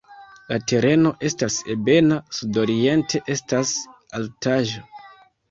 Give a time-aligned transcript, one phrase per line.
[0.51, 3.75] La tereno estas ebena, sudoriente estas
[4.23, 4.85] altaĵo.